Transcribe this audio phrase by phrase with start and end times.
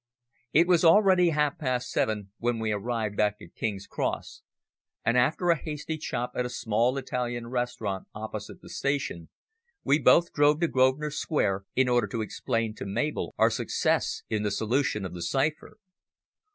[0.51, 4.41] It was already half past seven when we arrived back at King's Cross,
[5.05, 9.29] and after a hasty chop at a small Italian restaurant opposite the station,
[9.83, 14.41] we both drove to Grosvenor Square, in order to explain to Mabel our success in
[14.41, 15.77] the solution of the cipher.